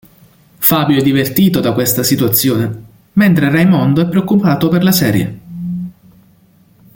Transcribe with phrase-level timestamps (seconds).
[0.57, 5.39] Fabio è divertito da questa situazione, mentre Raimondo è preoccupato per la serie.